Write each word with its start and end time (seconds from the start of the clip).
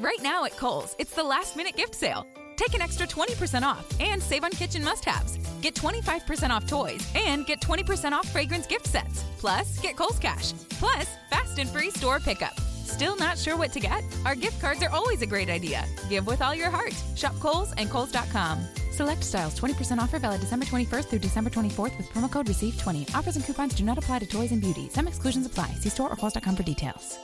Right 0.00 0.20
now 0.22 0.44
at 0.44 0.56
Kohl's, 0.56 0.96
it's 0.98 1.14
the 1.14 1.22
last 1.22 1.56
minute 1.56 1.76
gift 1.76 1.94
sale. 1.94 2.26
Take 2.56 2.74
an 2.74 2.80
extra 2.82 3.06
20% 3.06 3.62
off 3.62 3.86
and 4.00 4.22
save 4.22 4.44
on 4.44 4.50
kitchen 4.50 4.84
must 4.84 5.04
haves. 5.04 5.36
Get 5.60 5.74
25% 5.74 6.50
off 6.50 6.66
toys 6.66 7.06
and 7.14 7.46
get 7.46 7.60
20% 7.60 8.12
off 8.12 8.28
fragrance 8.28 8.66
gift 8.66 8.86
sets. 8.86 9.24
Plus, 9.38 9.78
get 9.80 9.96
Kohl's 9.96 10.18
Cash. 10.18 10.52
Plus, 10.70 11.06
fast 11.30 11.58
and 11.58 11.68
free 11.68 11.90
store 11.90 12.20
pickup. 12.20 12.58
Still 12.60 13.16
not 13.16 13.38
sure 13.38 13.56
what 13.56 13.72
to 13.72 13.80
get? 13.80 14.04
Our 14.26 14.34
gift 14.34 14.60
cards 14.60 14.82
are 14.82 14.90
always 14.90 15.22
a 15.22 15.26
great 15.26 15.48
idea. 15.48 15.84
Give 16.08 16.26
with 16.26 16.42
all 16.42 16.54
your 16.54 16.70
heart. 16.70 16.94
Shop 17.16 17.34
Kohl's 17.40 17.72
and 17.72 17.90
Kohl's.com. 17.90 18.64
Select 18.92 19.24
styles 19.24 19.58
20% 19.58 19.98
offer 19.98 20.18
valid 20.18 20.40
December 20.40 20.66
21st 20.66 21.04
through 21.06 21.20
December 21.20 21.48
24th 21.48 21.96
with 21.96 22.08
promo 22.10 22.30
code 22.30 22.46
RECEIVE20. 22.46 23.14
Offers 23.14 23.36
and 23.36 23.44
coupons 23.44 23.74
do 23.74 23.84
not 23.84 23.98
apply 23.98 24.18
to 24.18 24.26
toys 24.26 24.52
and 24.52 24.60
beauty. 24.60 24.88
Some 24.90 25.08
exclusions 25.08 25.46
apply. 25.46 25.68
See 25.80 25.88
store 25.88 26.10
or 26.12 26.16
Kohl's.com 26.16 26.56
for 26.56 26.62
details. 26.62 27.18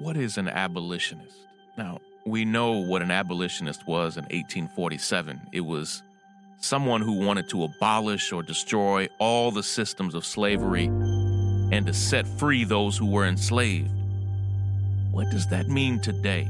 What 0.00 0.16
is 0.16 0.38
an 0.38 0.48
abolitionist? 0.48 1.36
Now, 1.76 2.00
we 2.24 2.46
know 2.46 2.72
what 2.72 3.02
an 3.02 3.10
abolitionist 3.10 3.86
was 3.86 4.16
in 4.16 4.22
1847. 4.24 5.48
It 5.52 5.60
was 5.60 6.02
someone 6.58 7.02
who 7.02 7.12
wanted 7.12 7.50
to 7.50 7.64
abolish 7.64 8.32
or 8.32 8.42
destroy 8.42 9.10
all 9.18 9.50
the 9.50 9.62
systems 9.62 10.14
of 10.14 10.24
slavery 10.24 10.86
and 10.86 11.86
to 11.86 11.92
set 11.92 12.26
free 12.26 12.64
those 12.64 12.96
who 12.96 13.04
were 13.10 13.26
enslaved. 13.26 13.90
What 15.10 15.28
does 15.30 15.46
that 15.48 15.68
mean 15.68 16.00
today? 16.00 16.48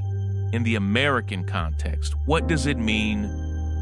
In 0.52 0.62
the 0.62 0.76
American 0.76 1.44
context, 1.44 2.14
what 2.26 2.46
does 2.46 2.66
it 2.66 2.78
mean 2.78 3.22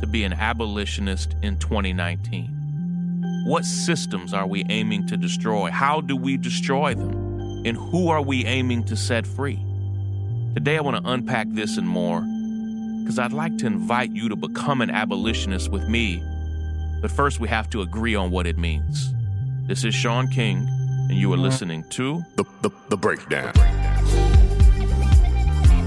to 0.01 0.07
be 0.07 0.25
an 0.25 0.33
abolitionist 0.33 1.37
in 1.43 1.59
2019? 1.59 3.45
What 3.45 3.67
systems 3.67 4.33
are 4.33 4.47
we 4.47 4.65
aiming 4.71 5.09
to 5.09 5.19
destroy? 5.19 5.71
How 5.71 6.01
do 6.01 6.17
we 6.17 6.39
destroy 6.39 6.95
them? 6.95 7.29
And 7.67 7.77
who 7.77 8.09
are 8.09 8.23
we 8.23 8.45
aiming 8.47 8.85
to 8.85 8.97
set 8.97 9.27
free? 9.27 9.59
Today, 10.59 10.77
I 10.77 10.81
want 10.81 10.97
to 10.97 11.13
unpack 11.13 11.47
this 11.51 11.79
and 11.79 11.89
more 11.89 12.21
because 13.01 13.17
I'd 13.21 13.33
like 13.33 13.59
to 13.59 13.67
invite 13.67 14.11
you 14.11 14.29
to 14.29 14.35
become 14.35 14.81
an 14.81 14.91
abolitionist 14.91 15.69
with 15.69 15.89
me. 15.89 16.21
But 17.01 17.13
first, 17.13 17.39
we 17.39 17.47
have 17.47 17.71
to 17.71 17.83
agree 17.83 18.17
on 18.17 18.33
what 18.33 18.45
it 18.45 18.59
means. 18.59 19.15
This 19.69 19.85
is 19.85 19.95
Shaun 19.95 20.27
King, 20.27 20.67
and 21.09 21.13
you 21.13 21.33
are 21.33 21.37
listening 21.37 21.89
to 21.91 22.25
The, 22.35 22.45
the, 22.63 22.71
the 22.89 22.97
breakdown. 22.97 23.53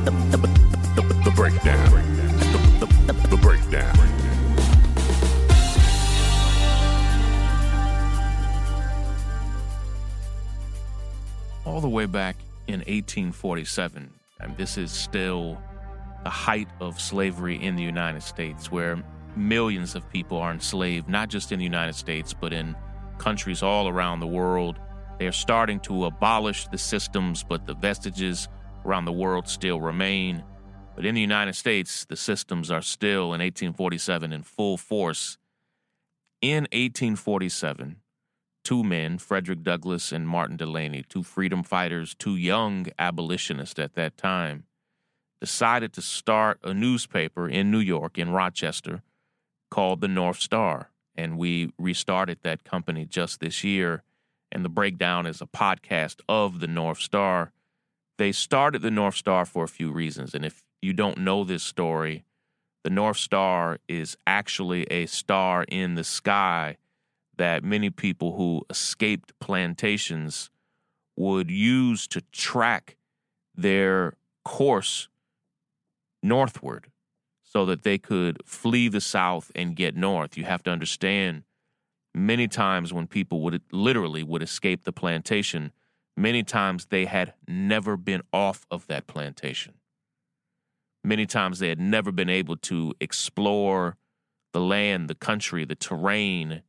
The, 0.06 0.12
the, 0.12 0.38
the, 0.38 1.22
the, 1.26 1.32
breakdown. 1.32 1.92
The, 2.80 2.86
the, 2.86 3.14
the, 3.14 3.28
the 3.28 3.38
breakdown. 3.42 3.98
all 11.66 11.82
the 11.82 11.90
way 11.90 12.06
back 12.06 12.38
in 12.70 12.80
1847. 12.80 14.21
This 14.58 14.78
is 14.78 14.92
still 14.92 15.58
the 16.24 16.30
height 16.30 16.68
of 16.80 17.00
slavery 17.00 17.62
in 17.64 17.76
the 17.76 17.84
United 17.84 18.22
States, 18.22 18.72
where 18.72 19.04
millions 19.36 19.96
of 19.96 20.08
people 20.10 20.38
are 20.38 20.52
enslaved, 20.52 21.10
not 21.10 21.30
just 21.30 21.52
in 21.52 21.60
the 21.60 21.66
United 21.66 21.96
States, 21.96 22.34
but 22.34 22.54
in 22.54 22.76
countries 23.18 23.64
all 23.64 23.88
around 23.88 24.20
the 24.20 24.28
world. 24.28 24.80
They 25.20 25.28
are 25.28 25.32
starting 25.32 25.80
to 25.82 26.06
abolish 26.06 26.68
the 26.68 26.78
systems, 26.78 27.44
but 27.44 27.66
the 27.66 27.76
vestiges 27.76 28.48
around 28.86 29.06
the 29.06 29.12
world 29.12 29.48
still 29.48 29.80
remain. 29.80 30.44
But 30.96 31.06
in 31.06 31.16
the 31.16 31.22
United 31.22 31.56
States, 31.56 32.06
the 32.06 32.18
systems 32.18 32.70
are 32.70 32.82
still 32.82 33.34
in 33.34 33.40
1847 33.40 34.34
in 34.34 34.44
full 34.44 34.78
force. 34.78 35.38
In 36.42 36.64
1847, 36.72 37.98
two 38.64 38.84
men, 38.84 39.18
Frederick 39.18 39.64
Douglass 39.64 40.12
and 40.12 40.28
Martin 40.28 40.58
Delany, 40.58 41.04
two 41.08 41.24
freedom 41.24 41.64
fighters, 41.64 42.16
two 42.16 42.36
young 42.36 42.88
abolitionists 43.00 43.80
at 43.80 43.96
that 43.96 44.18
time, 44.18 44.66
decided 45.40 45.94
to 45.94 46.02
start 46.02 46.60
a 46.64 46.74
newspaper 46.74 47.50
in 47.50 47.72
New 47.72 47.80
York, 47.80 48.18
in 48.18 48.32
Rochester, 48.32 49.02
called 49.70 50.02
the 50.02 50.08
North 50.08 50.40
Star. 50.40 50.92
And 51.16 51.38
we 51.38 51.74
restarted 51.78 52.40
that 52.44 52.64
company 52.64 53.06
just 53.06 53.40
this 53.40 53.64
year. 53.64 54.04
And 54.52 54.64
the 54.64 54.70
breakdown 54.70 55.26
is 55.26 55.42
a 55.42 55.48
podcast 55.48 56.20
of 56.30 56.60
the 56.60 56.68
North 56.68 57.00
Star. 57.00 57.52
They 58.18 58.32
started 58.32 58.82
the 58.82 58.92
North 58.92 59.16
Star 59.16 59.46
for 59.46 59.64
a 59.64 59.70
few 59.70 59.92
reasons. 59.92 60.36
And 60.36 60.46
if 60.46 60.62
you 60.82 60.94
don't 60.94 61.18
know 61.18 61.44
this 61.44 61.64
story, 61.64 62.26
the 62.84 62.90
North 62.90 63.18
Star 63.18 63.80
is 63.88 64.18
actually 64.28 64.84
a 64.86 65.06
star 65.06 65.64
in 65.64 65.96
the 65.96 66.04
sky 66.04 66.78
that 67.38 67.64
many 67.64 67.90
people 67.90 68.36
who 68.36 68.64
escaped 68.70 69.34
plantations 69.40 70.50
would 71.16 71.50
use 71.50 72.08
to 72.08 72.22
track 72.32 72.98
their 73.56 74.14
course 74.44 75.10
northward 76.24 76.92
so 77.44 77.66
that 77.66 77.84
they 77.84 77.98
could 77.98 78.40
flee 78.46 78.88
the 78.88 79.02
south 79.02 79.52
and 79.56 79.76
get 79.76 79.96
north. 79.96 80.38
You 80.38 80.46
have 80.46 80.64
to 80.64 80.72
understand 80.72 81.44
many 82.14 82.48
times 82.48 82.94
when 82.94 83.08
people 83.08 83.42
would 83.42 83.62
literally 83.72 84.24
would 84.24 84.42
escape 84.42 84.84
the 84.84 84.94
plantation, 84.94 85.72
many 86.16 86.44
times 86.44 86.88
they 86.88 87.06
had 87.06 87.34
never 87.48 87.98
been 87.98 88.22
off 88.32 88.66
of 88.72 88.88
that 88.88 89.08
plantation. 89.08 89.74
Many 91.04 91.26
times 91.26 91.60
they 91.60 91.70
had 91.70 91.80
never 91.80 92.12
been 92.12 92.30
able 92.30 92.58
to 92.58 92.94
explore 93.00 93.98
the 94.54 94.62
land, 94.62 95.10
the 95.10 95.16
country, 95.16 95.66
the 95.66 95.76
terrain, 95.76 96.62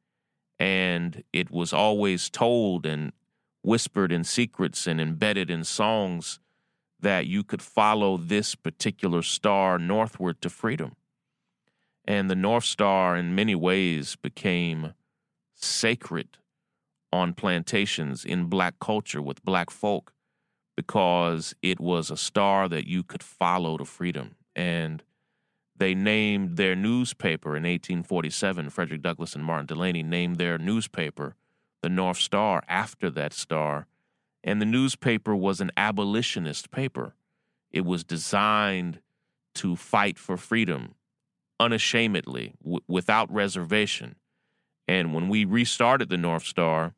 and 0.63 1.25
it 1.33 1.51
was 1.51 1.73
always 1.73 2.31
told 2.31 2.87
and 2.87 3.11
whispered 3.63 4.13
in 4.13 4.23
secrets 4.23 4.87
and 4.87 5.01
embedded 5.01 5.51
in 5.51 5.65
songs 5.65 6.39
that 7.01 7.27
you 7.27 7.43
could 7.43 7.61
follow 7.61 8.17
this 8.17 8.55
particular 8.55 9.23
star 9.23 9.77
northward 9.77 10.41
to 10.41 10.49
freedom. 10.49 10.95
And 12.05 12.31
the 12.31 12.37
North 12.37 12.63
Star, 12.63 13.17
in 13.17 13.35
many 13.35 13.57
ways, 13.57 14.15
became 14.15 14.95
sacred 15.57 16.39
on 17.13 17.35
plantations 17.35 18.25
in 18.25 18.45
black 18.45 18.79
culture 18.79 19.21
with 19.21 19.45
black 19.45 19.69
folk 19.69 20.13
because 20.77 21.57
it 21.61 21.81
was 21.81 22.09
a 22.09 22.17
star 22.17 22.69
that 22.69 22.87
you 22.87 23.03
could 23.03 23.25
follow 23.25 23.79
to 23.79 23.85
freedom. 23.85 24.37
And 24.55 25.03
they 25.77 25.95
named 25.95 26.57
their 26.57 26.77
newspaper 26.77 27.51
in 27.57 27.65
1847, 27.65 28.71
Frederick 28.71 29.03
Douglass 29.03 29.35
and 29.35 29.45
Martin 29.45 29.67
Delany 29.67 30.03
named 30.03 30.37
their 30.37 30.59
newspaper 30.59 31.35
the 31.83 31.89
North 31.89 32.19
Star 32.19 32.63
after 32.69 33.11
that 33.11 33.33
star. 33.33 33.87
And 34.45 34.61
the 34.61 34.67
newspaper 34.67 35.35
was 35.35 35.61
an 35.61 35.71
abolitionist 35.77 36.71
paper. 36.71 37.15
It 37.71 37.85
was 37.85 38.05
designed 38.05 39.01
to 39.55 39.77
fight 39.77 40.19
for 40.19 40.37
freedom 40.37 40.95
unashamedly, 41.61 42.55
w- 42.63 42.81
without 42.89 43.33
reservation. 43.33 44.17
And 44.89 45.15
when 45.15 45.29
we 45.29 45.45
restarted 45.45 46.09
the 46.09 46.17
North 46.17 46.45
Star, 46.45 46.95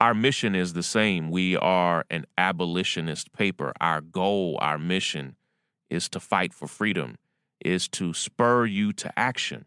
our 0.00 0.14
mission 0.14 0.54
is 0.54 0.72
the 0.72 0.82
same. 0.82 1.30
We 1.30 1.56
are 1.56 2.04
an 2.10 2.26
abolitionist 2.38 3.32
paper. 3.32 3.72
Our 3.80 4.00
goal, 4.00 4.58
our 4.60 4.78
mission 4.78 5.36
is 5.90 6.08
to 6.10 6.20
fight 6.20 6.54
for 6.54 6.66
freedom, 6.66 7.16
is 7.64 7.88
to 7.88 8.12
spur 8.12 8.66
you 8.66 8.92
to 8.94 9.18
action. 9.18 9.64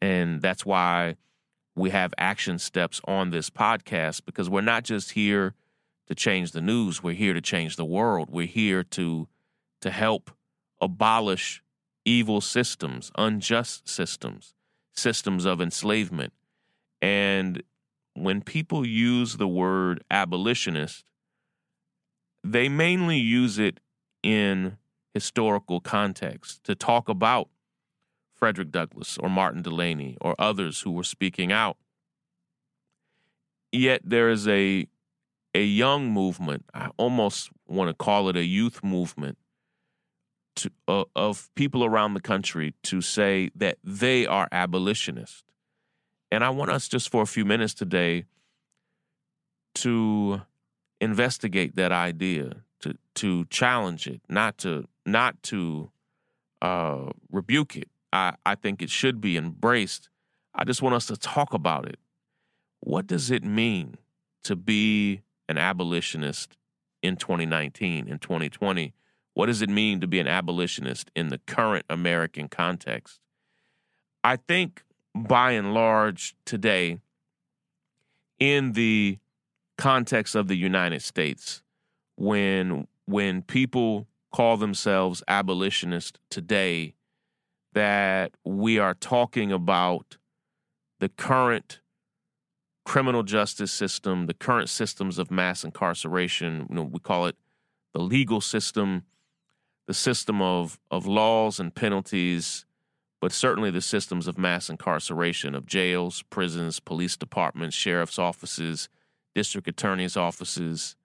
And 0.00 0.40
that's 0.40 0.64
why 0.64 1.16
we 1.74 1.90
have 1.90 2.12
action 2.18 2.58
steps 2.58 3.00
on 3.04 3.30
this 3.30 3.50
podcast 3.50 4.24
because 4.24 4.48
we're 4.48 4.60
not 4.60 4.84
just 4.84 5.12
here 5.12 5.54
to 6.08 6.14
change 6.14 6.52
the 6.52 6.60
news, 6.60 7.02
we're 7.02 7.14
here 7.14 7.34
to 7.34 7.40
change 7.40 7.76
the 7.76 7.84
world. 7.84 8.30
We're 8.30 8.46
here 8.46 8.82
to 8.82 9.28
to 9.80 9.90
help 9.90 10.30
abolish 10.80 11.62
evil 12.04 12.40
systems, 12.40 13.10
unjust 13.16 13.88
systems, 13.88 14.54
systems 14.92 15.44
of 15.44 15.60
enslavement. 15.60 16.32
And 17.00 17.62
when 18.14 18.42
people 18.42 18.86
use 18.86 19.36
the 19.36 19.48
word 19.48 20.04
abolitionist, 20.10 21.04
they 22.42 22.68
mainly 22.68 23.18
use 23.18 23.58
it 23.58 23.80
in 24.22 24.76
historical 25.14 25.80
context 25.80 26.62
to 26.64 26.74
talk 26.74 27.08
about 27.08 27.48
Frederick 28.34 28.70
Douglass 28.70 29.18
or 29.18 29.28
Martin 29.28 29.62
Delany 29.62 30.16
or 30.20 30.34
others 30.38 30.80
who 30.80 30.92
were 30.92 31.04
speaking 31.04 31.52
out. 31.52 31.76
Yet 33.72 34.02
there 34.04 34.30
is 34.30 34.48
a 34.48 34.86
a 35.54 35.64
young 35.64 36.10
movement. 36.10 36.64
I 36.72 36.90
almost 36.96 37.50
want 37.66 37.88
to 37.88 37.94
call 37.94 38.28
it 38.28 38.36
a 38.36 38.44
youth 38.44 38.84
movement 38.84 39.36
to, 40.56 40.70
uh, 40.86 41.04
of 41.16 41.50
people 41.54 41.84
around 41.84 42.14
the 42.14 42.20
country 42.20 42.74
to 42.84 43.00
say 43.00 43.50
that 43.54 43.78
they 43.82 44.26
are 44.26 44.48
abolitionists. 44.52 45.42
And 46.30 46.44
I 46.44 46.50
want 46.50 46.70
us 46.70 46.88
just 46.88 47.10
for 47.10 47.22
a 47.22 47.26
few 47.26 47.44
minutes 47.44 47.74
today 47.74 48.26
to 49.76 50.42
investigate 51.00 51.76
that 51.76 51.92
idea, 51.92 52.62
to 52.80 52.94
to 53.16 53.44
challenge 53.46 54.06
it, 54.06 54.20
not 54.28 54.58
to 54.58 54.84
not 55.10 55.42
to 55.44 55.90
uh, 56.62 57.10
rebuke 57.30 57.76
it. 57.76 57.88
I, 58.12 58.34
I 58.44 58.54
think 58.54 58.82
it 58.82 58.90
should 58.90 59.20
be 59.20 59.36
embraced. 59.36 60.08
I 60.54 60.64
just 60.64 60.82
want 60.82 60.94
us 60.94 61.06
to 61.06 61.16
talk 61.16 61.54
about 61.54 61.88
it. 61.88 61.98
What 62.80 63.06
does 63.06 63.30
it 63.30 63.44
mean 63.44 63.96
to 64.44 64.56
be 64.56 65.20
an 65.48 65.58
abolitionist 65.58 66.56
in 67.02 67.16
2019 67.16 68.08
in 68.08 68.18
2020? 68.18 68.94
What 69.34 69.46
does 69.46 69.62
it 69.62 69.70
mean 69.70 70.00
to 70.00 70.06
be 70.06 70.18
an 70.18 70.26
abolitionist 70.26 71.10
in 71.14 71.28
the 71.28 71.38
current 71.38 71.86
American 71.88 72.48
context? 72.48 73.20
I 74.24 74.36
think 74.36 74.82
by 75.14 75.52
and 75.52 75.72
large 75.72 76.34
today, 76.44 76.98
in 78.38 78.72
the 78.72 79.18
context 79.76 80.34
of 80.34 80.48
the 80.48 80.56
United 80.56 81.02
States, 81.02 81.62
when 82.16 82.86
when 83.06 83.42
people 83.42 84.06
call 84.32 84.56
themselves 84.56 85.22
abolitionists 85.28 86.18
today, 86.30 86.94
that 87.72 88.32
we 88.44 88.78
are 88.78 88.94
talking 88.94 89.52
about 89.52 90.16
the 90.98 91.08
current 91.08 91.80
criminal 92.84 93.22
justice 93.22 93.72
system, 93.72 94.26
the 94.26 94.34
current 94.34 94.68
systems 94.68 95.18
of 95.18 95.30
mass 95.30 95.64
incarceration. 95.64 96.66
You 96.68 96.76
know, 96.76 96.82
we 96.82 96.98
call 96.98 97.26
it 97.26 97.36
the 97.92 98.00
legal 98.00 98.40
system, 98.40 99.04
the 99.86 99.94
system 99.94 100.40
of 100.40 100.78
of 100.90 101.06
laws 101.06 101.60
and 101.60 101.74
penalties, 101.74 102.64
but 103.20 103.32
certainly 103.32 103.70
the 103.70 103.80
systems 103.80 104.26
of 104.26 104.38
mass 104.38 104.70
incarceration 104.70 105.54
of 105.54 105.66
jails, 105.66 106.22
prisons, 106.30 106.80
police 106.80 107.16
departments, 107.16 107.76
sheriff's 107.76 108.18
offices, 108.18 108.88
district 109.34 109.68
attorney's 109.68 110.16
offices. 110.16 110.96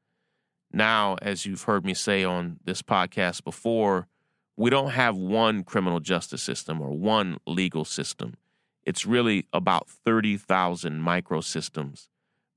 Now, 0.76 1.16
as 1.22 1.46
you've 1.46 1.64
heard 1.64 1.86
me 1.86 1.94
say 1.94 2.26
on 2.26 2.60
this 2.66 2.82
podcast 2.82 3.46
before, 3.46 4.10
we 4.58 4.70
don't 4.70 4.90
have 4.90 5.16
one 5.16 5.64
criminal 5.64 6.02
justice 6.02 6.44
system 6.44 6.82
or 6.82 6.92
one 6.92 7.38
legal 7.48 7.86
system. 7.86 8.34
It's 8.84 9.06
really 9.06 9.48
about 9.54 9.88
30,000 9.88 11.02
microsystems 11.02 12.10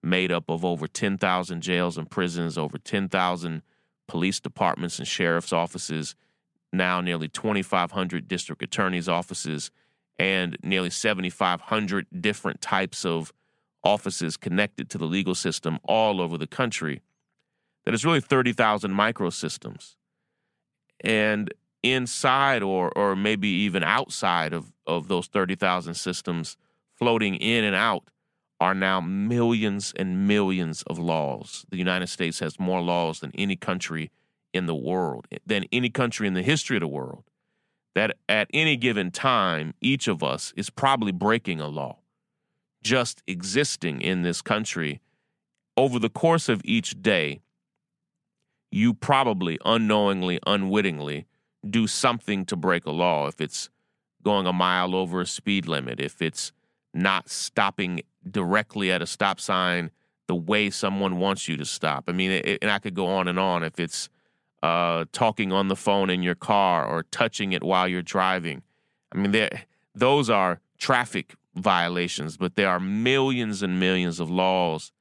made 0.03 0.32
up 0.32 0.50
of 0.50 0.65
over 0.65 0.88
10,000 0.88 1.61
jails 1.61 1.97
and 1.97 2.11
prisons, 2.11 2.59
over 2.59 2.76
10,000 2.76 3.62
police 4.09 4.41
departments 4.41 4.99
and 4.99 5.06
sheriff's 5.06 5.53
offices, 5.53 6.17
now 6.73 7.00
nearly 7.00 7.29
2,500 7.29 8.26
district 8.26 8.65
attorney's 8.65 9.09
offices, 9.09 9.70
and 10.19 10.56
nearly 10.65 10.91
7,500 10.91 12.06
different 12.20 12.61
types 12.61 13.05
of 13.05 13.32
offices 13.85 14.37
connected 14.37 14.91
to 14.91 14.99
the 14.99 15.06
legal 15.06 15.37
system 15.37 15.79
all 15.85 16.20
over 16.20 16.37
the 16.37 16.49
country. 16.49 17.00
That 17.88 17.94
is 17.94 18.05
really 18.05 18.20
30,000 18.20 18.90
microsystems. 18.93 19.94
And 21.00 21.55
inside 21.82 22.62
or 22.62 22.93
or 22.94 23.17
maybe 23.17 23.49
even 23.49 23.82
outside 23.82 24.52
of 24.52 24.75
of 24.87 25.08
those 25.08 25.26
30,000 25.29 25.94
systems 25.94 26.58
floating 26.93 27.37
in 27.37 27.64
and 27.64 27.75
out 27.75 28.11
are 28.61 28.75
now 28.75 29.00
millions 29.00 29.94
and 29.96 30.29
millions 30.29 30.82
of 30.82 30.99
laws. 30.99 31.64
The 31.70 31.79
United 31.79 32.08
States 32.08 32.40
has 32.40 32.61
more 32.61 32.82
laws 32.82 33.20
than 33.20 33.32
any 33.35 33.56
country 33.56 34.11
in 34.52 34.67
the 34.67 34.75
world, 34.75 35.26
than 35.46 35.64
any 35.73 35.88
country 35.88 36.26
in 36.29 36.34
the 36.34 36.43
history 36.43 36.76
of 36.76 36.82
the 36.82 36.88
world. 36.88 37.25
That 37.94 38.19
at 38.29 38.50
any 38.52 38.76
given 38.76 39.11
time, 39.11 39.73
each 39.81 40.08
of 40.08 40.23
us 40.23 40.52
is 40.58 40.69
probably 40.69 41.12
breaking 41.12 41.62
a 41.62 41.69
law. 41.69 42.00
Just 42.82 43.23
existing 43.26 44.02
in 44.02 44.20
this 44.20 44.43
country 44.43 45.00
over 45.75 45.99
the 45.99 46.11
course 46.11 46.50
of 46.50 46.61
each 46.67 47.00
day, 47.00 47.41
you 48.70 48.94
probably 48.94 49.59
unknowingly, 49.65 50.38
unwittingly 50.47 51.26
do 51.69 51.87
something 51.87 52.44
to 52.47 52.56
break 52.56 52.87
a 52.87 52.91
law. 52.91 53.26
If 53.26 53.41
it's 53.41 53.70
going 54.23 54.47
a 54.47 54.53
mile 54.53 54.94
over 54.94 55.20
a 55.20 55.26
speed 55.26 55.67
limit, 55.67 56.00
if 56.00 56.23
it's 56.23 56.53
not 56.94 57.29
stopping 57.29 58.03
directly 58.29 58.91
at 58.91 59.03
a 59.03 59.06
stop 59.06 59.41
sign 59.41 59.91
the 60.26 60.35
way 60.35 60.70
someone 60.70 61.19
wants 61.19 61.49
you 61.49 61.56
to 61.56 61.65
stop. 61.65 62.05
I 62.06 62.12
mean, 62.12 62.31
it, 62.31 62.59
and 62.61 62.70
I 62.70 62.79
could 62.79 62.94
go 62.94 63.06
on 63.06 63.29
and 63.29 63.38
on. 63.38 63.62
If 63.62 63.81
it's 63.81 64.09
uh, 64.62 65.06
talking 65.12 65.53
on 65.53 65.69
the 65.69 65.76
phone 65.76 66.11
in 66.11 66.23
your 66.23 66.35
car 66.35 66.87
or 66.87 67.05
touching 67.05 67.53
it 67.53 67.62
while 67.62 67.88
you're 67.88 68.03
driving, 68.03 68.62
I 69.12 69.19
mean, 69.19 69.49
those 69.94 70.29
are 70.29 70.61
traffic 70.76 71.35
violations, 71.55 72.37
but 72.37 72.56
there 72.56 72.69
are 72.69 72.79
millions 72.79 73.62
and 73.62 73.81
millions 73.81 74.20
of 74.20 74.31
laws 74.31 74.93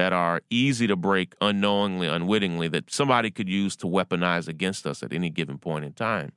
that 0.00 0.14
are 0.14 0.40
easy 0.48 0.86
to 0.86 0.96
break 0.96 1.34
unknowingly, 1.42 2.08
unwittingly, 2.08 2.68
that 2.68 2.90
somebody 2.90 3.30
could 3.30 3.50
use 3.50 3.76
to 3.76 3.86
weaponize 3.86 4.48
against 4.48 4.86
us 4.86 5.02
at 5.02 5.12
any 5.12 5.28
given 5.28 5.58
point 5.58 5.84
in 5.84 5.92
time. 5.92 6.32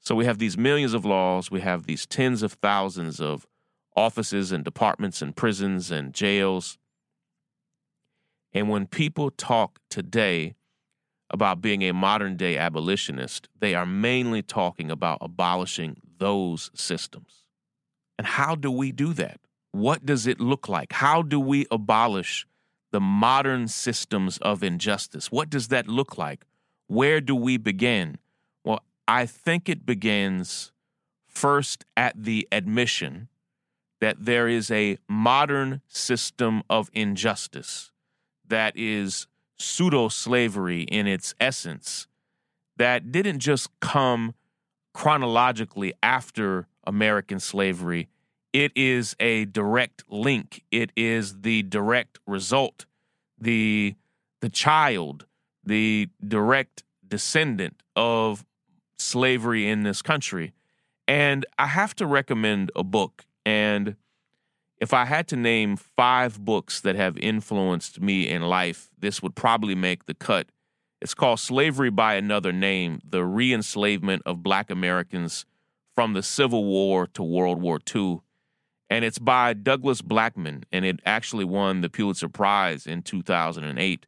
So 0.00 0.14
we 0.14 0.26
have 0.26 0.36
these 0.36 0.58
millions 0.58 0.92
of 0.92 1.06
laws, 1.06 1.50
we 1.50 1.62
have 1.62 1.86
these 1.86 2.04
tens 2.04 2.42
of 2.42 2.52
thousands 2.52 3.22
of 3.22 3.46
offices 3.96 4.52
and 4.52 4.66
departments 4.66 5.22
and 5.22 5.34
prisons 5.34 5.90
and 5.90 6.12
jails. 6.12 6.76
And 8.52 8.68
when 8.68 8.86
people 8.86 9.30
talk 9.30 9.78
today 9.88 10.54
about 11.30 11.62
being 11.62 11.80
a 11.80 11.94
modern 11.94 12.36
day 12.36 12.58
abolitionist, 12.58 13.48
they 13.58 13.74
are 13.74 13.86
mainly 13.86 14.42
talking 14.42 14.90
about 14.90 15.16
abolishing 15.22 15.96
those 16.18 16.70
systems. 16.74 17.46
And 18.18 18.26
how 18.26 18.54
do 18.54 18.70
we 18.70 18.92
do 18.92 19.14
that? 19.14 19.40
What 19.72 20.04
does 20.04 20.26
it 20.26 20.38
look 20.38 20.68
like? 20.68 20.92
How 20.92 21.22
do 21.22 21.40
we 21.40 21.66
abolish 21.70 22.46
the 22.90 23.00
modern 23.00 23.68
systems 23.68 24.38
of 24.38 24.62
injustice? 24.62 25.30
What 25.30 25.50
does 25.50 25.68
that 25.68 25.88
look 25.88 26.16
like? 26.18 26.44
Where 26.86 27.20
do 27.20 27.34
we 27.34 27.56
begin? 27.56 28.18
Well, 28.64 28.80
I 29.06 29.26
think 29.26 29.68
it 29.68 29.84
begins 29.84 30.72
first 31.26 31.84
at 31.96 32.22
the 32.22 32.48
admission 32.50 33.28
that 34.00 34.24
there 34.24 34.48
is 34.48 34.70
a 34.70 34.98
modern 35.08 35.80
system 35.88 36.62
of 36.70 36.90
injustice 36.92 37.90
that 38.46 38.76
is 38.76 39.26
pseudo 39.58 40.08
slavery 40.08 40.82
in 40.82 41.06
its 41.06 41.34
essence, 41.40 42.06
that 42.76 43.10
didn't 43.10 43.40
just 43.40 43.68
come 43.80 44.34
chronologically 44.94 45.92
after 46.02 46.66
American 46.84 47.40
slavery. 47.40 48.08
It 48.52 48.72
is 48.74 49.14
a 49.20 49.44
direct 49.44 50.04
link. 50.08 50.64
It 50.70 50.90
is 50.96 51.42
the 51.42 51.62
direct 51.62 52.18
result, 52.26 52.86
the 53.38 53.94
the 54.40 54.48
child, 54.48 55.26
the 55.64 56.08
direct 56.26 56.84
descendant 57.06 57.82
of 57.96 58.44
slavery 58.98 59.68
in 59.68 59.82
this 59.82 60.02
country. 60.02 60.54
And 61.06 61.44
I 61.58 61.66
have 61.66 61.94
to 61.96 62.06
recommend 62.06 62.70
a 62.76 62.84
book. 62.84 63.24
And 63.44 63.96
if 64.80 64.94
I 64.94 65.06
had 65.06 65.26
to 65.28 65.36
name 65.36 65.76
five 65.76 66.44
books 66.44 66.80
that 66.82 66.94
have 66.96 67.16
influenced 67.18 68.00
me 68.00 68.28
in 68.28 68.42
life, 68.42 68.90
this 68.98 69.22
would 69.22 69.34
probably 69.34 69.74
make 69.74 70.06
the 70.06 70.14
cut. 70.14 70.48
It's 71.00 71.14
called 71.14 71.40
Slavery 71.40 71.90
by 71.90 72.14
Another 72.14 72.52
Name 72.52 73.00
The 73.08 73.24
Re 73.24 73.52
Enslavement 73.52 74.22
of 74.26 74.42
Black 74.42 74.70
Americans 74.70 75.46
from 75.94 76.12
the 76.12 76.22
Civil 76.22 76.64
War 76.64 77.06
to 77.08 77.22
World 77.22 77.60
War 77.60 77.78
II. 77.94 78.20
And 78.90 79.04
it's 79.04 79.18
by 79.18 79.52
Douglas 79.52 80.00
Blackmon, 80.00 80.64
and 80.72 80.84
it 80.84 81.00
actually 81.04 81.44
won 81.44 81.82
the 81.82 81.90
Pulitzer 81.90 82.28
Prize 82.28 82.86
in 82.86 83.02
2008. 83.02 84.06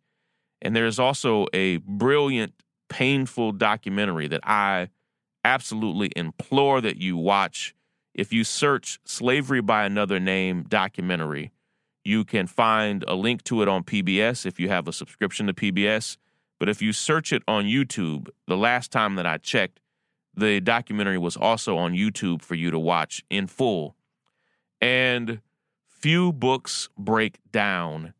And 0.63 0.77
there's 0.77 0.99
also 0.99 1.47
a 1.53 1.79
brilliant 1.79 2.55
painful 2.89 3.53
documentary 3.53 4.27
that 4.29 4.41
I 4.43 4.89
absolutely 5.45 6.13
implore 6.17 6.81
that 6.81 6.97
you 6.97 7.17
watch. 7.17 7.75
If 8.15 8.33
you 8.33 8.45
search 8.45 8.99
Slavery 9.05 9.61
by 9.61 9.85
Another 9.85 10.19
Name 10.19 10.65
documentary, 10.65 11.53
you 12.05 12.25
can 12.25 12.47
find 12.47 13.05
a 13.07 13.15
link 13.15 13.45
to 13.45 13.63
it 13.63 13.69
on 13.69 13.85
PBS 13.85 14.47
if 14.47 14.59
you 14.59 14.69
have 14.69 14.89
a 14.89 14.93
subscription 14.93 15.47
to 15.47 15.55
PBS. 15.55 16.17
But 16.59 16.69
if 16.69 16.83
you 16.83 16.93
search 16.93 17.33
it 17.33 17.43
on 17.47 17.65
YouTube, 17.65 18.29
the 18.47 18.57
last 18.57 18.91
time 18.91 19.15
that 19.15 19.27
I 19.27 19.39
checked, 19.39 19.81
the 20.35 20.61
documentary 20.61 21.19
was 21.19 21.37
also 21.37 21.77
on 21.77 21.93
YouTube 21.93 22.43
for 22.43 22.55
you 22.55 22.71
to 22.71 22.79
watch 22.79 23.23
in 23.31 23.47
full. 23.47 23.97
And 24.81 25.41
few 25.87 26.33
books 26.33 26.89
break 26.97 27.39
down 27.53 28.15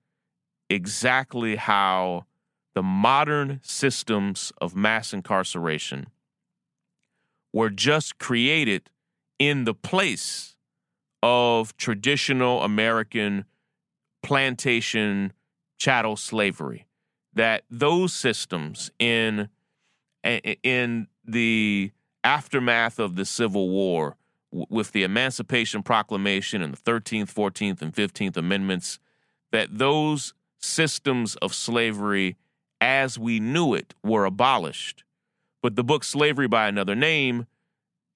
exactly 0.69 1.57
how 1.57 2.27
the 2.75 2.83
modern 2.83 3.61
systems 3.63 4.53
of 4.61 4.77
mass 4.77 5.13
incarceration 5.13 6.07
were 7.53 7.71
just 7.71 8.19
created 8.19 8.91
in 9.39 9.65
the 9.65 9.75
place 9.75 10.57
of 11.23 11.77
traditional 11.77 12.63
American 12.63 13.45
plantation 14.23 15.33
chattel 15.79 16.17
slavery. 16.17 16.87
That 17.33 17.65
those 17.71 18.13
systems 18.13 18.91
in 18.99 19.49
in 20.23 21.09
the 21.25 21.93
aftermath 22.23 22.99
of 22.99 23.17
the 23.17 23.25
Civil 23.25 23.71
War, 23.71 24.17
with 24.53 24.93
the 24.93 25.03
Emancipation 25.03 25.83
Proclamation 25.83 26.63
and 26.63 26.75
the 26.75 26.91
13th, 26.91 27.33
14th, 27.33 27.83
and 27.83 27.95
15th 27.95 28.37
Amendments, 28.37 28.99
that 29.53 29.79
those 29.79 30.35
systems 30.59 31.37
of 31.37 31.55
slavery 31.55 32.37
as 32.81 33.19
we 33.19 33.41
knew 33.41 33.75
it 33.75 33.95
were 34.03 34.25
abolished. 34.25 35.05
But 35.63 35.77
the 35.77 35.85
book 35.85 36.05
Slavery 36.05 36.49
by 36.49 36.69
Another 36.69 36.95
Name 36.95 37.47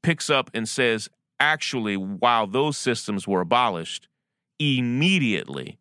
picks 0.03 0.31
up 0.31 0.51
and 0.55 0.69
says, 0.69 1.09
actually, 1.39 1.97
while 1.97 2.47
those 2.47 2.77
systems 2.77 3.29
were 3.29 3.43
abolished, 3.43 4.09
immediately 4.59 5.79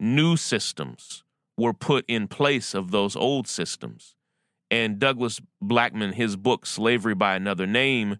new 0.00 0.36
systems 0.36 1.22
were 1.56 1.72
put 1.72 2.04
in 2.08 2.28
place 2.28 2.74
of 2.74 2.90
those 2.90 3.16
old 3.16 3.46
systems. 3.46 4.14
And 4.70 4.98
Douglas 4.98 5.40
Blackmon, 5.62 6.14
his 6.14 6.36
book, 6.36 6.66
Slavery 6.66 7.14
by 7.14 7.36
Another 7.36 7.66
Name, 7.66 8.18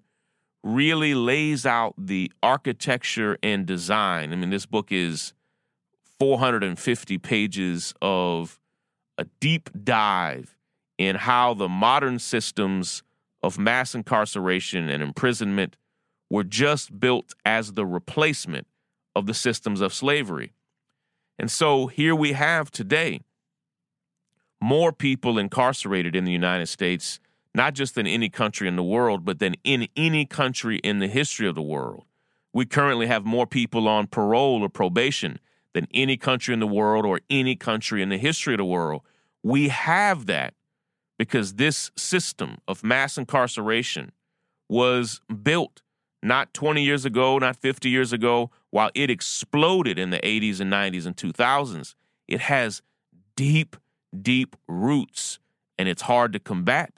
really 0.63 1.15
lays 1.15 1.65
out 1.65 1.95
the 1.99 2.33
architecture 2.43 3.39
and 3.43 3.67
design. 3.67 4.33
I 4.33 4.37
mean, 4.37 4.51
this 4.51 4.67
book 4.67 4.91
is 4.91 5.33
450 6.19 7.19
pages 7.19 7.95
of 8.03 8.59
a 9.19 9.27
deep 9.41 9.71
dive 9.85 10.57
in 10.99 11.17
how 11.17 11.55
the 11.55 11.69
modern 11.69 12.19
systems 12.19 13.03
of 13.43 13.59
mass 13.59 13.95
incarceration 13.95 14.89
and 14.89 15.03
imprisonment 15.03 15.77
were 16.31 16.45
just 16.45 16.99
built 16.99 17.35
as 17.45 17.73
the 17.73 17.87
replacement 17.87 18.67
of 19.15 19.27
the 19.27 19.35
systems 19.35 19.81
of 19.81 19.95
slavery. 19.95 20.53
And 21.39 21.51
so 21.51 21.87
here 21.87 22.15
we 22.15 22.33
have 22.33 22.71
today 22.71 23.21
more 24.61 24.93
people 24.93 25.39
incarcerated 25.39 26.17
in 26.17 26.25
the 26.25 26.33
United 26.33 26.67
States, 26.67 27.21
not 27.57 27.73
just 27.73 27.97
in 27.97 28.07
any 28.07 28.29
country 28.29 28.69
in 28.69 28.77
the 28.77 28.83
world, 28.83 29.25
but 29.25 29.39
than 29.39 29.55
in 29.65 29.89
any 29.97 30.27
country 30.27 30.77
in 30.85 30.99
the 30.99 31.09
history 31.09 31.49
of 31.49 31.55
the 31.55 31.63
world. 31.63 32.05
We 32.53 32.67
currently 32.67 33.07
have 33.07 33.25
more 33.25 33.47
people 33.47 33.89
on 33.89 34.09
parole 34.09 34.63
or 34.63 34.69
probation 34.69 35.41
than 35.73 35.89
any 35.95 36.19
country 36.19 36.53
in 36.53 36.61
the 36.61 36.67
world 36.67 37.07
or 37.07 37.21
any 37.31 37.57
country 37.57 38.03
in 38.03 38.11
the 38.11 38.19
history 38.19 38.53
of 38.53 38.59
the 38.59 38.65
world. 38.67 39.01
We 39.43 39.69
have 39.69 40.27
that 40.27 40.53
because 41.19 41.55
this 41.55 41.91
system 41.97 42.59
of 42.69 42.85
mass 42.85 43.17
incarceration 43.17 44.13
was 44.69 45.23
built 45.43 45.81
not 46.23 46.53
20 46.53 46.83
years 46.83 47.07
ago, 47.07 47.39
not 47.39 47.57
50 47.57 47.89
years 47.89 48.13
ago, 48.13 48.51
while 48.69 48.91
it 48.95 49.09
exploded 49.09 49.99
in 49.99 50.11
the 50.11 50.19
80s 50.19 50.61
and 50.61 50.71
90s 50.71 51.07
and 51.07 51.17
2000s. 51.17 51.95
It 52.29 52.41
has 52.41 52.83
deep, 53.35 53.77
deep 54.21 54.57
roots 54.69 55.39
and 55.79 55.89
it's 55.89 56.03
hard 56.03 56.35
to 56.35 56.39
combat. 56.39 56.93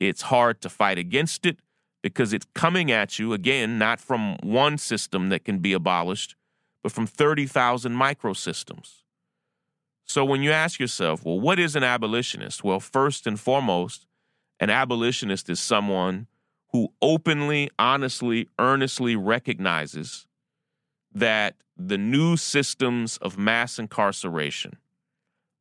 It's 0.00 0.22
hard 0.22 0.60
to 0.62 0.70
fight 0.70 0.98
against 0.98 1.46
it 1.46 1.60
because 2.02 2.32
it's 2.32 2.46
coming 2.54 2.90
at 2.90 3.18
you, 3.18 3.34
again, 3.34 3.78
not 3.78 4.00
from 4.00 4.36
one 4.42 4.78
system 4.78 5.28
that 5.28 5.44
can 5.44 5.58
be 5.58 5.74
abolished, 5.74 6.34
but 6.82 6.90
from 6.90 7.06
30,000 7.06 7.92
microsystems. 7.92 9.02
So 10.04 10.24
when 10.24 10.42
you 10.42 10.50
ask 10.50 10.80
yourself, 10.80 11.24
well, 11.24 11.38
what 11.38 11.58
is 11.58 11.76
an 11.76 11.84
abolitionist? 11.84 12.64
Well, 12.64 12.80
first 12.80 13.26
and 13.26 13.38
foremost, 13.38 14.06
an 14.58 14.70
abolitionist 14.70 15.48
is 15.48 15.60
someone 15.60 16.26
who 16.72 16.92
openly, 17.02 17.70
honestly, 17.78 18.48
earnestly 18.58 19.14
recognizes 19.14 20.26
that 21.12 21.56
the 21.76 21.98
new 21.98 22.36
systems 22.36 23.18
of 23.18 23.38
mass 23.38 23.78
incarceration 23.78 24.78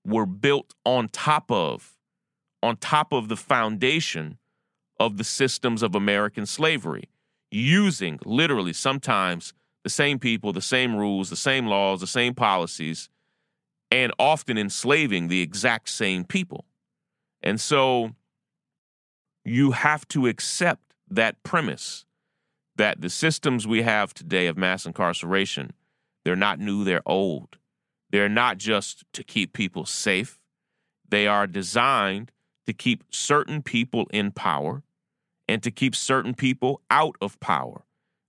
were 0.05 0.25
built 0.25 0.74
on 0.86 1.10
top 1.10 1.51
of 1.51 1.99
on 2.61 2.77
top 2.77 3.13
of 3.13 3.29
the 3.29 3.37
foundation 3.37 4.37
of 4.99 5.17
the 5.17 5.23
systems 5.23 5.81
of 5.81 5.95
American 5.95 6.45
slavery 6.45 7.09
using 7.51 8.19
literally 8.25 8.73
sometimes 8.73 9.53
the 9.83 9.89
same 9.89 10.19
people, 10.19 10.53
the 10.53 10.61
same 10.61 10.95
rules, 10.95 11.29
the 11.29 11.35
same 11.35 11.65
laws, 11.65 12.01
the 12.01 12.07
same 12.07 12.33
policies, 12.33 13.09
and 13.91 14.11
often 14.19 14.57
enslaving 14.57 15.27
the 15.27 15.41
exact 15.41 15.89
same 15.89 16.23
people. 16.23 16.65
And 17.41 17.59
so 17.59 18.11
you 19.45 19.71
have 19.71 20.07
to 20.09 20.27
accept 20.27 20.93
that 21.09 21.41
premise 21.43 22.05
that 22.75 23.01
the 23.01 23.09
systems 23.09 23.65
we 23.65 23.81
have 23.81 24.13
today 24.13 24.47
of 24.47 24.57
mass 24.57 24.85
incarceration, 24.85 25.71
they're 26.23 26.35
not 26.35 26.59
new, 26.59 26.83
they're 26.83 27.01
old. 27.05 27.57
They're 28.11 28.29
not 28.29 28.57
just 28.57 29.03
to 29.13 29.23
keep 29.23 29.53
people 29.53 29.85
safe. 29.85 30.39
They 31.07 31.27
are 31.27 31.47
designed 31.47 32.31
to 32.69 32.73
keep 32.73 33.03
certain 33.09 33.63
people 33.63 34.05
in 34.13 34.29
power 34.31 34.83
and 35.47 35.63
to 35.63 35.71
keep 35.71 35.95
certain 35.95 36.35
people 36.35 36.81
out 36.91 37.15
of 37.19 37.39
power. 37.39 37.83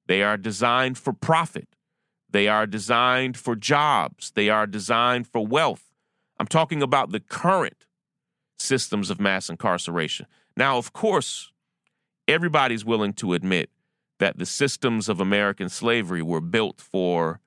They 0.07 0.23
are 0.23 0.39
designed 0.39 0.97
for 0.97 1.13
profit. 1.13 1.69
They 2.31 2.49
are 2.49 2.67
designed 2.67 3.37
for 3.37 3.55
jobs. 3.55 4.33
They 4.35 4.49
are 4.49 4.67
designed 4.67 5.27
for 5.27 5.47
wealth. 5.47 5.93
I'm 6.39 6.47
talking 6.47 6.83
about 6.83 7.13
the 7.13 7.21
current 7.21 7.85
systems 8.59 9.11
of 9.11 9.21
mass 9.21 9.51
incarceration. 9.51 10.25
Now, 10.57 10.79
of 10.79 10.95
course, 10.95 11.53
everybody's 12.27 12.87
willing 12.87 13.13
to 13.15 13.35
admit 13.35 13.69
that 14.21 14.39
the 14.39 14.47
systems 14.47 15.11
of 15.11 15.21
American 15.21 15.69
slavery 15.69 16.23
were 16.23 16.41
built 16.41 16.81
for 16.81 17.43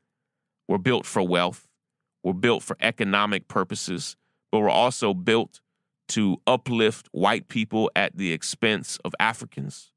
were 0.68 0.78
built 0.78 1.08
for 1.08 1.24
wealth, 1.24 1.68
were 2.22 2.36
built 2.36 2.62
for 2.62 2.78
economic 2.80 3.48
purposes, 3.48 4.16
but 4.52 4.60
were 4.60 4.70
also 4.70 5.16
built 5.16 5.60
to 6.10 6.38
uplift 6.46 7.08
white 7.12 7.48
people 7.48 7.90
at 7.96 8.18
the 8.18 8.32
expense 8.32 9.00
of 9.06 9.14
Africans 9.20 9.94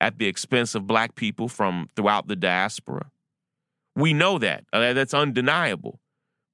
at 0.00 0.18
the 0.18 0.26
expense 0.26 0.74
of 0.74 0.86
black 0.86 1.14
people 1.14 1.48
from 1.48 1.88
throughout 1.94 2.26
the 2.26 2.36
diaspora. 2.36 3.10
We 3.94 4.14
know 4.14 4.38
that. 4.38 4.64
Uh, 4.72 4.92
that's 4.94 5.14
undeniable. 5.14 6.00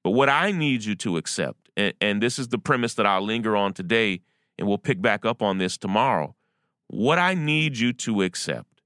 But 0.03 0.11
what 0.11 0.29
I 0.29 0.51
need 0.51 0.83
you 0.83 0.95
to 0.95 1.17
accept, 1.17 1.69
and, 1.77 1.93
and 2.01 2.21
this 2.21 2.37
is 2.37 2.49
the 2.49 2.57
premise 2.57 2.95
that 2.95 3.05
I'll 3.05 3.21
linger 3.21 3.55
on 3.55 3.73
today, 3.73 4.21
and 4.59 4.67
we'll 4.67 4.77
pick 4.77 5.01
back 5.01 5.25
up 5.25 5.41
on 5.41 5.57
this 5.57 5.77
tomorrow. 5.77 6.35
What 6.87 7.19
I 7.19 7.33
need 7.33 7.77
you 7.77 7.93
to 7.93 8.21
accept 8.23 8.81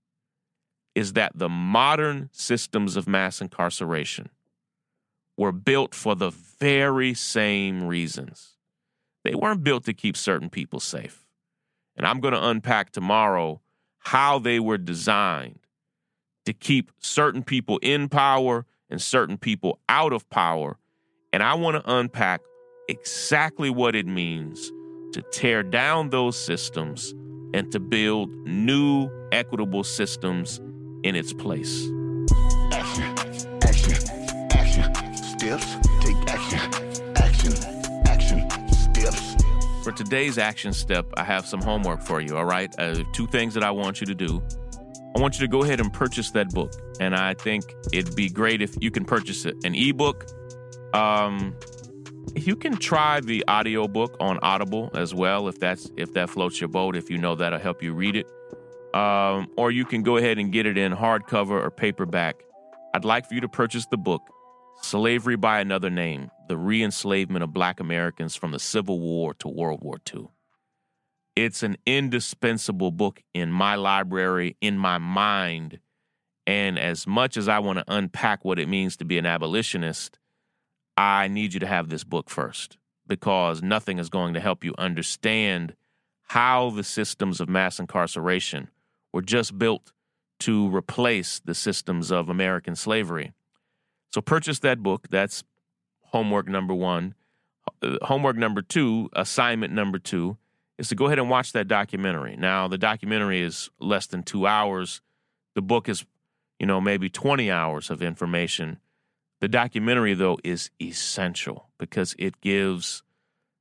is 0.94 1.14
that 1.14 1.32
the 1.36 1.50
modern 1.50 2.30
systems 2.34 2.96
of 2.96 3.08
mass 3.08 3.42
incarceration 3.42 4.30
were 5.38 5.52
built 5.52 5.96
for 5.96 6.16
the 6.16 6.30
very 6.30 7.14
same 7.14 7.84
reasons. 7.84 8.58
They 9.24 9.36
weren't 9.36 9.64
built 9.64 9.86
to 9.86 9.94
keep 9.94 10.18
certain 10.18 10.50
people 10.50 10.80
safe. 10.80 11.26
And 11.96 12.06
I'm 12.06 12.20
going 12.20 12.34
to 12.34 12.48
unpack 12.48 12.92
tomorrow 12.92 13.62
how 14.00 14.40
they 14.40 14.60
were 14.60 14.78
designed 14.78 15.60
to 16.46 16.54
keep 16.54 16.92
certain 17.00 17.44
people 17.44 17.78
in 17.82 18.10
power 18.10 18.66
and 18.90 19.02
certain 19.02 19.38
people 19.38 19.80
out 19.88 20.12
of 20.12 20.30
power. 20.30 20.78
And 21.32 21.44
I 21.44 21.54
want 21.54 21.78
to 21.78 21.94
unpack 21.96 22.42
exactly 22.90 23.70
what 23.70 23.96
it 23.96 24.08
means 24.08 24.72
to 25.14 25.24
tear 25.32 25.64
down 25.64 26.10
those 26.10 26.38
systems 26.38 27.14
and 27.54 27.72
to 27.72 27.80
build 27.80 28.30
new 28.48 29.10
equitable 29.32 29.84
systems 29.84 30.60
in 31.04 31.16
its 31.16 31.34
place. 31.34 31.88
For 39.84 39.92
today's 39.92 40.38
action 40.38 40.74
step, 40.74 41.08
I 41.18 41.24
have 41.24 41.48
some 41.48 41.60
homework 41.60 42.04
for 42.04 42.22
you, 42.22 42.38
all 42.38 42.46
right? 42.46 42.74
Uh, 42.78 43.04
two 43.14 43.26
things 43.26 43.56
that 43.56 43.64
I 43.64 43.72
want 43.72 44.00
you 44.00 44.06
to 44.06 44.14
do. 44.14 44.44
I 45.16 45.20
want 45.20 45.40
you 45.40 45.46
to 45.46 45.52
go 45.52 45.64
ahead 45.64 45.80
and 45.80 45.92
purchase 45.92 46.30
that 46.32 46.52
book. 46.52 46.72
And 47.00 47.16
I 47.16 47.34
think 47.34 47.64
it'd 47.92 48.16
be 48.16 48.30
great 48.30 48.62
if 48.62 48.76
you 48.80 48.92
can 48.92 49.06
purchase 49.06 49.44
it. 49.46 49.56
An 49.64 49.74
ebook. 49.74 50.28
Um, 50.94 51.56
you 52.36 52.56
can 52.56 52.78
try 52.78 53.22
the 53.22 53.44
audiobook 53.50 54.16
on 54.20 54.38
Audible 54.44 54.92
as 54.94 55.16
well 55.16 55.48
if 55.48 55.60
that's 55.60 55.90
if 55.98 56.14
that 56.14 56.30
floats 56.30 56.62
your 56.62 56.68
boat, 56.68 56.96
if 56.96 57.10
you 57.10 57.18
know 57.18 57.36
that'll 57.36 57.60
help 57.60 57.82
you 57.82 57.94
read 57.94 58.16
it. 58.16 58.28
Um, 58.94 59.50
or 59.58 59.72
you 59.72 59.86
can 59.86 60.04
go 60.04 60.18
ahead 60.18 60.38
and 60.38 60.52
get 60.52 60.66
it 60.66 60.78
in 60.78 60.94
hardcover 60.94 61.60
or 61.62 61.72
paperback. 61.72 62.36
I'd 62.94 63.06
like 63.06 63.28
for 63.28 63.34
you 63.34 63.42
to 63.42 63.50
purchase 63.50 63.86
the 63.88 63.98
book, 63.98 64.22
Slavery 64.82 65.36
by 65.36 65.60
Another 65.60 65.90
Name 65.90 66.32
the 66.48 66.58
re 66.58 66.84
enslavement 66.84 67.44
of 67.44 67.54
Black 67.54 67.80
Americans 67.80 68.36
from 68.36 68.52
the 68.52 68.60
Civil 68.60 69.00
War 69.00 69.34
to 69.36 69.48
World 69.48 69.82
War 69.82 69.98
II. 70.14 70.28
It's 71.34 71.64
an 71.64 71.78
indispensable 71.86 72.92
book 72.92 73.24
in 73.34 73.54
my 73.54 73.76
library, 73.76 74.58
in 74.60 74.78
my 74.78 74.98
mind. 74.98 75.80
And 76.46 76.78
as 76.78 77.08
much 77.08 77.38
as 77.38 77.48
I 77.48 77.60
want 77.60 77.80
to 77.80 77.86
unpack 77.88 78.44
what 78.44 78.60
it 78.60 78.68
means 78.68 78.98
to 78.98 79.06
be 79.06 79.18
an 79.18 79.26
abolitionist, 79.26 80.20
I 80.98 81.30
need 81.30 81.54
you 81.54 81.62
to 81.62 81.68
have 81.68 81.88
this 81.88 82.04
book 82.04 82.30
first 82.30 82.78
because 83.08 83.62
nothing 83.62 83.98
is 83.98 84.10
going 84.10 84.34
to 84.34 84.42
help 84.42 84.64
you 84.64 84.74
understand 84.78 85.76
how 86.24 86.70
the 86.70 86.84
systems 86.84 87.40
of 87.40 87.48
mass 87.48 87.80
incarceration 87.80 88.70
were 89.14 89.22
just 89.22 89.58
built 89.58 89.94
to 90.40 90.76
replace 90.76 91.40
the 91.40 91.56
systems 91.56 92.12
of 92.12 92.28
American 92.28 92.76
slavery. 92.76 93.32
So 94.14 94.22
purchase 94.22 94.60
that 94.60 94.84
book. 94.84 95.08
That's 95.10 95.44
homework 96.02 96.48
number 96.48 96.74
one. 96.74 97.16
Uh, 97.82 97.98
homework 98.04 98.36
number 98.36 98.62
two, 98.62 99.10
assignment 99.14 99.74
number 99.74 100.00
two, 100.00 100.38
is 100.78 100.90
to 100.90 100.96
go 100.96 101.06
ahead 101.06 101.20
and 101.20 101.30
watch 101.30 101.54
that 101.54 101.68
documentary. 101.68 102.36
Now, 102.38 102.68
the 102.68 102.78
documentary 102.78 103.42
is 103.42 103.70
less 103.80 104.08
than 104.08 104.24
two 104.24 104.48
hours. 104.48 105.02
The 105.56 105.62
book 105.62 105.88
is, 105.88 106.06
you 106.60 106.66
know, 106.66 106.82
maybe 106.82 107.10
20 107.10 107.50
hours 107.50 107.90
of 107.90 108.02
information. 108.02 108.80
The 109.40 109.48
documentary, 109.48 110.14
though, 110.14 110.38
is 110.44 110.70
essential 110.82 111.70
because 111.78 112.16
it 112.20 112.42
gives 112.42 113.04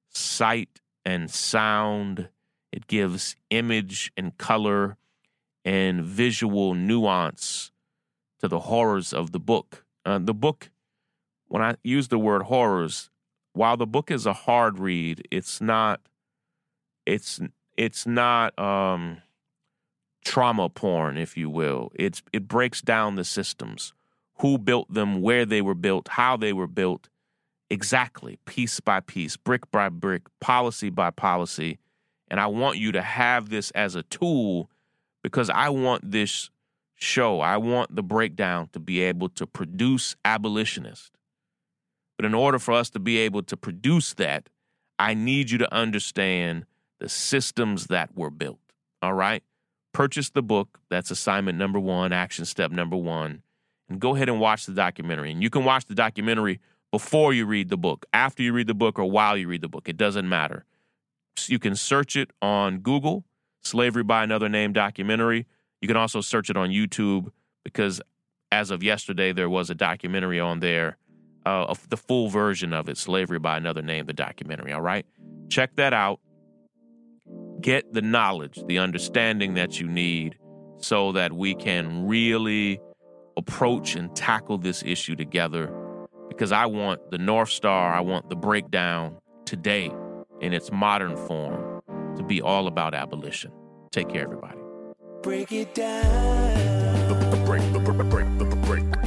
sight 0.09 0.81
and 1.05 1.31
sound, 1.31 2.29
it 2.73 2.87
gives 2.87 3.37
image 3.51 4.13
and 4.17 4.37
color 4.37 4.97
and 5.65 6.03
visual 6.03 6.75
nuance 6.75 7.71
to 8.41 8.49
the 8.49 8.61
horrors 8.61 9.13
of 9.13 9.33
the 9.33 9.41
book. 9.41 9.85
Uh, 10.05 10.19
the 10.19 10.35
book 10.35 10.71
when 11.51 11.63
I 11.63 11.75
use 11.83 12.09
the 12.09 12.19
word 12.19 12.43
horrors, 12.43 13.11
while 13.55 13.77
the 13.77 13.87
book 13.87 14.11
is 14.11 14.25
a 14.25 14.33
hard 14.33 14.79
read, 14.79 15.27
it's 15.31 15.61
not 15.61 16.01
it's 17.05 17.41
it's 17.77 18.07
not 18.07 18.57
um 18.59 19.21
trauma 20.25 20.69
porn, 20.69 21.19
if 21.19 21.37
you 21.37 21.51
will. 21.51 21.91
It's 21.95 22.23
it 22.33 22.47
breaks 22.47 22.81
down 22.81 23.17
the 23.17 23.25
systems, 23.25 23.93
who 24.39 24.59
built 24.59 24.93
them, 24.95 25.23
where 25.23 25.45
they 25.45 25.61
were 25.61 25.75
built, 25.75 26.09
how 26.09 26.37
they 26.37 26.53
were 26.53 26.69
built, 26.69 27.09
exactly, 27.69 28.39
piece 28.45 28.79
by 28.79 29.01
piece, 29.01 29.37
brick 29.37 29.69
by 29.73 29.89
brick, 29.89 30.23
policy 30.41 30.89
by 30.89 31.11
policy. 31.11 31.79
And 32.29 32.39
I 32.39 32.47
want 32.47 32.79
you 32.79 32.93
to 32.93 33.03
have 33.03 33.49
this 33.49 33.73
as 33.73 33.97
a 33.97 34.05
tool 34.05 34.71
because 35.25 35.51
I 35.51 35.69
want 35.71 36.13
this 36.13 36.49
show, 37.01 37.41
I 37.41 37.57
want 37.57 37.95
the 37.95 38.03
breakdown 38.03 38.69
to 38.73 38.81
be 38.81 39.01
able 39.01 39.29
to 39.31 39.47
produce 39.47 40.17
abolitionists. 40.25 41.11
But 42.17 42.27
in 42.27 42.35
order 42.35 42.59
for 42.59 42.73
us 42.73 42.91
to 42.91 42.99
be 42.99 43.19
able 43.19 43.43
to 43.45 43.57
produce 43.57 44.15
that, 44.15 44.49
I 44.99 45.15
need 45.15 45.51
you 45.51 45.59
to 45.59 45.75
understand 45.75 46.67
the 46.99 47.09
systems 47.09 47.87
that 47.87 48.15
were 48.15 48.31
built. 48.31 48.61
All 49.01 49.15
right? 49.15 49.43
Purchase 49.93 50.31
the 50.31 50.43
book. 50.43 50.79
That's 50.91 51.11
assignment 51.11 51.57
number 51.57 51.81
one, 51.81 52.13
action 52.13 52.45
step 52.45 52.71
number 52.71 52.97
one. 52.97 53.43
And 53.89 53.99
go 53.99 54.15
ahead 54.15 54.29
and 54.29 54.39
watch 54.39 54.67
the 54.67 54.75
documentary. 54.75 55.33
And 55.33 55.43
you 55.43 55.51
can 55.51 55.65
watch 55.65 55.87
the 55.87 55.95
documentary 55.95 56.61
before 56.91 57.33
you 57.33 57.47
read 57.47 57.71
the 57.71 57.79
book, 57.79 58.05
after 58.13 58.43
you 58.43 58.53
read 58.53 58.67
the 58.67 58.75
book, 58.75 58.99
or 58.99 59.11
while 59.11 59.37
you 59.37 59.49
read 59.49 59.63
the 59.63 59.69
book. 59.69 59.89
It 59.89 59.97
doesn't 59.97 60.29
matter. 60.29 60.65
You 61.47 61.59
can 61.59 61.75
search 61.75 62.17
it 62.17 62.31
on 62.43 62.81
Google, 62.81 63.25
Slavery 63.63 64.03
by 64.03 64.23
Another 64.23 64.49
Name 64.49 64.73
documentary. 64.73 65.47
You 65.81 65.89
can 65.89 65.97
also 65.97 66.21
search 66.21 66.51
it 66.51 66.57
on 66.57 66.71
YouTube 66.71 67.31
because 67.65 68.01
as 68.53 68.71
of 68.71 68.83
yesterday, 68.83 69.33
there 69.33 69.49
was 69.49 69.71
a 69.71 69.75
documentary 69.75 70.41
on 70.41 70.61
there, 70.61 70.97
uh, 71.47 71.75
the 71.89 71.97
full 71.97 72.29
version 72.29 72.73
of 72.73 72.89
it, 72.89 72.99
Slavery 72.99 73.39
by 73.39 73.57
Another 73.57 73.83
Name, 73.83 74.07
the 74.07 74.13
documentary. 74.13 74.73
All 74.73 74.83
right? 74.83 75.07
Check 75.49 75.77
that 75.77 75.93
out 75.93 76.21
get 77.61 77.93
the 77.93 78.03
knowledge, 78.03 78.59
the 78.67 78.79
understanding 78.79 79.55
that 79.55 79.81
you 79.81 79.87
need 79.87 80.39
so 80.79 81.13
that 81.13 81.33
we 81.33 81.55
can 81.55 82.07
really 82.07 82.81
approach 83.37 83.95
and 83.97 84.15
tackle 84.17 84.59
this 84.59 84.83
issue 84.85 85.15
together. 85.15 85.73
Because 86.29 86.53
I 86.53 86.67
want 86.67 87.11
the 87.11 87.19
North 87.19 87.51
Star, 87.51 87.93
I 87.93 88.01
want 88.01 88.31
the 88.31 88.37
breakdown 88.37 89.17
today 89.45 89.93
in 90.41 90.53
its 90.53 90.73
modern 90.73 91.17
form 91.17 91.83
to 92.17 92.23
be 92.23 92.41
all 92.41 92.67
about 92.67 92.95
abolition. 92.95 93.53
Take 93.91 94.09
care, 94.09 94.23
everybody. 94.23 94.60
Break 95.23 95.53
it 95.53 95.75
down. 95.75 97.45
Break, 97.45 97.61
break, 97.73 97.73
the 97.73 98.05
break, 98.05 98.27
break, 98.39 99.00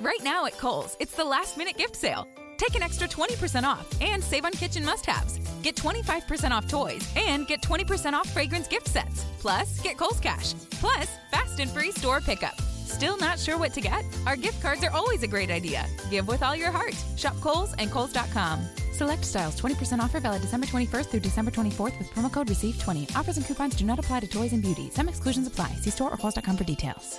Right 0.00 0.22
now 0.22 0.44
at 0.44 0.58
Kohl's, 0.58 0.96
it's 1.00 1.16
the 1.16 1.24
last 1.24 1.56
minute 1.56 1.78
gift 1.78 1.96
sale. 1.96 2.28
Take 2.58 2.74
an 2.74 2.82
extra 2.82 3.08
20% 3.08 3.64
off 3.64 3.86
and 4.00 4.22
save 4.22 4.44
on 4.44 4.52
kitchen 4.52 4.84
must 4.84 5.06
haves. 5.06 5.38
Get 5.62 5.76
25% 5.76 6.50
off 6.50 6.68
toys 6.68 7.06
and 7.16 7.46
get 7.46 7.62
20% 7.62 8.12
off 8.12 8.28
fragrance 8.30 8.68
gift 8.68 8.88
sets. 8.88 9.24
Plus, 9.38 9.80
get 9.80 9.96
Kohl's 9.96 10.20
Cash. 10.20 10.54
Plus, 10.72 11.08
fast 11.30 11.60
and 11.60 11.70
free 11.70 11.92
store 11.92 12.20
pickup. 12.20 12.60
Still 12.60 13.16
not 13.16 13.38
sure 13.38 13.58
what 13.58 13.72
to 13.74 13.80
get? 13.80 14.04
Our 14.26 14.36
gift 14.36 14.62
cards 14.62 14.84
are 14.84 14.90
always 14.90 15.22
a 15.22 15.26
great 15.26 15.50
idea. 15.50 15.86
Give 16.10 16.28
with 16.28 16.42
all 16.42 16.56
your 16.56 16.70
heart. 16.70 16.94
Shop 17.16 17.38
Kohl's 17.40 17.74
and 17.74 17.90
Kohl's.com. 17.90 18.66
Select 18.92 19.24
styles 19.24 19.60
20% 19.60 20.00
offer 20.00 20.20
valid 20.20 20.42
December 20.42 20.66
21st 20.66 21.06
through 21.06 21.20
December 21.20 21.50
24th 21.50 21.98
with 21.98 22.10
promo 22.10 22.32
code 22.32 22.48
RECEIVE20. 22.48 23.16
Offers 23.16 23.36
and 23.36 23.46
coupons 23.46 23.76
do 23.76 23.84
not 23.84 23.98
apply 23.98 24.20
to 24.20 24.26
toys 24.26 24.52
and 24.52 24.62
beauty. 24.62 24.90
Some 24.90 25.08
exclusions 25.08 25.46
apply. 25.46 25.68
See 25.80 25.90
store 25.90 26.10
or 26.10 26.16
Kohl's.com 26.16 26.56
for 26.56 26.64
details. 26.64 27.18